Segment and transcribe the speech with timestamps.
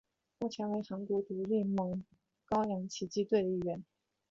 [0.39, 2.03] 目前为韩国独立联盟
[2.45, 3.85] 高阳奇迹队一员。